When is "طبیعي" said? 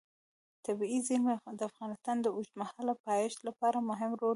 0.65-0.99